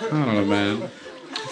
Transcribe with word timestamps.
I 0.00 0.08
don't 0.10 0.34
know, 0.34 0.44
man. 0.44 0.90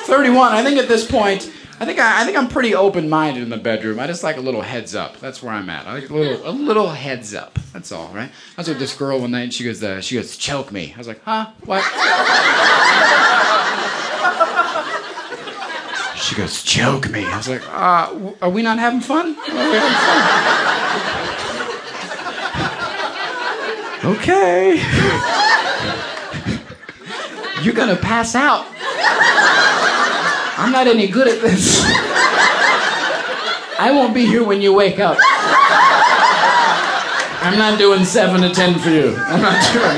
31. 0.06 0.52
I 0.52 0.62
think 0.62 0.78
at 0.78 0.88
this 0.88 1.08
point, 1.08 1.50
I 1.78 1.84
think 1.84 1.98
I, 1.98 2.22
I 2.22 2.24
think 2.24 2.36
I'm 2.36 2.48
pretty 2.48 2.74
open-minded 2.74 3.42
in 3.42 3.50
the 3.50 3.56
bedroom. 3.56 3.98
I 4.00 4.06
just 4.06 4.22
like 4.22 4.36
a 4.36 4.40
little 4.40 4.62
heads 4.62 4.94
up. 4.94 5.18
That's 5.20 5.42
where 5.42 5.52
I'm 5.52 5.68
at. 5.68 5.86
I 5.86 5.94
like 5.94 6.10
a 6.10 6.14
little 6.14 6.48
a 6.48 6.52
little 6.52 6.88
heads 6.88 7.34
up. 7.34 7.58
That's 7.72 7.92
all, 7.92 8.08
right? 8.14 8.30
I 8.30 8.60
was 8.60 8.68
with 8.68 8.78
this 8.78 8.96
girl 8.96 9.20
one 9.20 9.32
night, 9.32 9.42
and 9.42 9.54
she 9.54 9.64
goes, 9.64 9.82
uh, 9.82 10.00
she 10.00 10.14
goes, 10.14 10.36
choke 10.36 10.72
me. 10.72 10.92
I 10.94 10.98
was 10.98 11.08
like, 11.08 11.22
huh? 11.22 11.50
What? 11.64 11.82
She 16.16 16.34
goes, 16.34 16.62
choke 16.64 17.08
me. 17.08 17.24
I 17.24 17.36
was 17.36 17.48
like, 17.48 17.62
uh, 17.68 18.32
are 18.42 18.50
we 18.50 18.62
not 18.62 18.78
having 18.80 19.00
fun? 19.00 19.36
okay. 24.04 25.42
You're 27.66 27.74
gonna 27.74 27.96
pass 27.96 28.36
out. 28.36 28.64
I'm 30.56 30.70
not 30.70 30.86
any 30.86 31.08
good 31.08 31.26
at 31.26 31.40
this. 31.40 31.82
I 33.76 33.90
won't 33.92 34.14
be 34.14 34.24
here 34.24 34.44
when 34.44 34.62
you 34.62 34.72
wake 34.72 35.00
up. 35.00 35.18
I'm 37.42 37.58
not 37.58 37.76
doing 37.76 38.04
seven 38.04 38.42
to 38.42 38.50
ten 38.50 38.78
for 38.78 38.90
you. 38.90 39.16
I'm 39.16 39.42
not 39.42 39.72
doing 39.72 39.96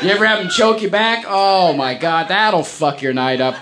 it. 0.00 0.04
You 0.04 0.10
ever 0.12 0.24
have 0.24 0.38
them 0.38 0.48
choke 0.48 0.80
you 0.80 0.90
back? 0.90 1.24
Oh 1.26 1.72
my 1.72 1.94
god, 1.94 2.28
that'll 2.28 2.62
fuck 2.62 3.02
your 3.02 3.14
night 3.14 3.40
up. 3.40 3.56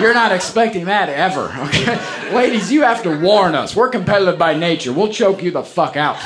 You're 0.00 0.12
not 0.12 0.32
expecting 0.32 0.86
that 0.86 1.08
ever, 1.08 1.54
okay? 1.68 2.34
Ladies, 2.34 2.72
you 2.72 2.82
have 2.82 3.04
to 3.04 3.16
warn 3.16 3.54
us. 3.54 3.76
We're 3.76 3.90
competitive 3.90 4.40
by 4.40 4.54
nature. 4.54 4.92
We'll 4.92 5.12
choke 5.12 5.40
you 5.40 5.52
the 5.52 5.62
fuck 5.62 5.96
out. 5.96 6.16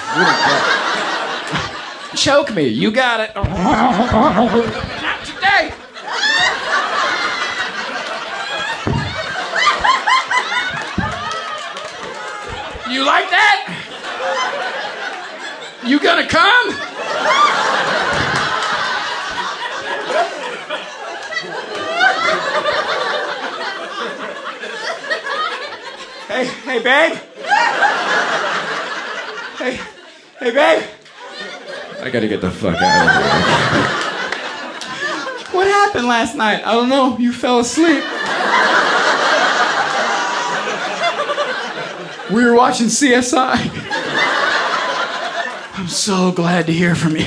Don't 2.16 2.22
choke 2.22 2.54
me. 2.54 2.68
You 2.68 2.90
got 2.90 3.20
it. 3.20 3.34
Not 3.34 3.44
today. 5.26 5.70
You 12.90 13.04
like 13.04 13.28
that? 13.28 13.66
You 15.84 16.00
gonna 16.00 16.26
come? 16.26 16.70
Hey, 26.28 26.46
hey, 26.46 26.82
babe. 26.82 27.18
Hey, 29.58 29.80
hey, 30.38 30.50
babe. 30.50 30.95
I 32.06 32.08
gotta 32.08 32.28
get 32.28 32.40
the 32.40 32.52
fuck 32.52 32.76
out 32.78 33.06
of 33.08 33.12
here. 35.42 35.58
what 35.58 35.66
happened 35.66 36.06
last 36.06 36.36
night? 36.36 36.64
I 36.64 36.72
don't 36.74 36.88
know. 36.88 37.18
You 37.18 37.32
fell 37.32 37.58
asleep. 37.58 38.04
We 42.32 42.44
were 42.44 42.54
watching 42.54 42.86
CSI. 42.86 43.56
I'm 45.74 45.88
so 45.88 46.30
glad 46.30 46.66
to 46.66 46.72
hear 46.72 46.94
from 46.94 47.16
you. 47.16 47.26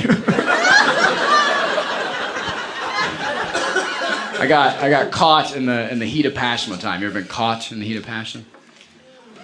I 4.38 4.46
got 4.48 4.78
I 4.78 4.88
got 4.88 5.12
caught 5.12 5.54
in 5.54 5.66
the 5.66 5.92
in 5.92 5.98
the 5.98 6.06
heat 6.06 6.24
of 6.24 6.34
passion 6.34 6.70
one 6.70 6.80
time. 6.80 7.02
You 7.02 7.08
ever 7.08 7.20
been 7.20 7.28
caught 7.28 7.70
in 7.70 7.80
the 7.80 7.84
heat 7.84 7.96
of 7.96 8.06
passion? 8.06 8.46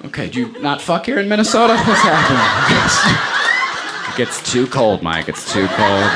Okay, 0.06 0.31
do 0.31 0.41
you 0.41 0.59
not 0.62 0.81
fuck 0.81 1.05
here 1.05 1.19
in 1.19 1.28
Minnesota? 1.28 1.77
What's 1.77 2.00
happening? 2.00 3.26
Gets 4.17 4.50
too 4.50 4.67
cold, 4.67 5.03
Mike. 5.03 5.28
It's 5.28 5.53
too 5.53 5.67
cold. 5.67 6.11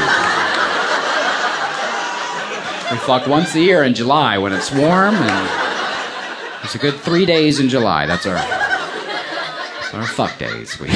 We 2.90 2.96
fuck 2.96 3.26
once 3.26 3.54
a 3.54 3.60
year 3.60 3.84
in 3.84 3.92
July 3.92 4.38
when 4.38 4.54
it's 4.54 4.72
warm, 4.72 5.14
and 5.14 6.64
it's 6.64 6.74
a 6.74 6.78
good 6.78 6.94
three 6.94 7.26
days 7.26 7.60
in 7.60 7.68
July. 7.68 8.06
That's 8.06 8.26
our 8.26 8.36
that's 8.36 9.94
our 9.94 10.06
fuck 10.06 10.39
days. 10.39 10.80
We. 10.80 10.89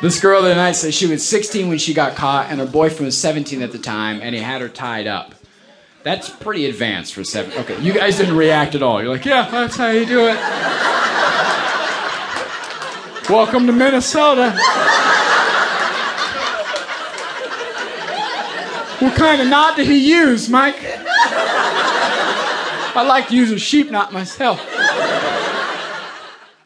This 0.00 0.20
girl 0.20 0.42
the 0.42 0.54
night 0.54 0.76
said 0.76 0.92
she 0.94 1.06
was 1.06 1.26
16 1.26 1.68
when 1.68 1.78
she 1.78 1.94
got 1.94 2.14
caught, 2.14 2.50
and 2.50 2.60
her 2.60 2.66
boyfriend 2.66 3.06
was 3.06 3.18
17 3.18 3.62
at 3.62 3.72
the 3.72 3.78
time, 3.78 4.20
and 4.22 4.34
he 4.34 4.40
had 4.40 4.60
her 4.60 4.68
tied 4.68 5.06
up. 5.06 5.34
That's 6.04 6.28
pretty 6.28 6.66
advanced 6.66 7.14
for 7.14 7.24
seven. 7.24 7.58
Okay, 7.58 7.80
you 7.80 7.92
guys 7.92 8.18
didn't 8.18 8.36
react 8.36 8.74
at 8.74 8.82
all. 8.82 9.02
You're 9.02 9.10
like, 9.10 9.24
yeah, 9.24 9.50
that's 9.50 9.76
how 9.76 9.88
you 9.88 10.04
do 10.04 10.26
it. 10.28 10.93
Welcome 13.30 13.66
to 13.68 13.72
Minnesota. 13.72 14.50
What 19.00 19.16
kind 19.16 19.40
of 19.40 19.48
knot 19.48 19.76
did 19.76 19.86
he 19.86 19.96
use, 20.10 20.50
Mike? 20.50 20.76
I 22.94 23.02
like 23.06 23.28
to 23.28 23.34
use 23.34 23.50
a 23.50 23.58
sheep 23.58 23.90
knot 23.90 24.12
myself. 24.12 24.60